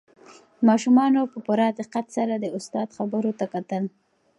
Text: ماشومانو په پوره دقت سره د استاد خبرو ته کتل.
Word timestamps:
ماشومانو 0.67 1.21
په 1.31 1.37
پوره 1.45 1.67
دقت 1.79 2.05
سره 2.17 2.33
د 2.37 2.45
استاد 2.57 2.87
خبرو 2.97 3.31
ته 3.39 3.45
کتل. 3.53 3.83